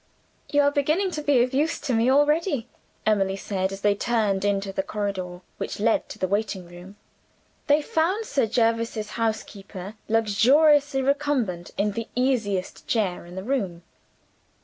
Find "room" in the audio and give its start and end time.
6.67-6.95, 13.43-13.83